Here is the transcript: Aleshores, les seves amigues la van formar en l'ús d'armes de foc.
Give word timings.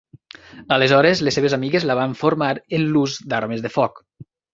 Aleshores, 0.77 1.19
les 1.27 1.37
seves 1.39 1.55
amigues 1.57 1.85
la 1.89 1.97
van 2.01 2.15
formar 2.21 2.49
en 2.79 2.87
l'ús 2.95 3.19
d'armes 3.35 3.63
de 3.67 3.73
foc. 3.75 4.03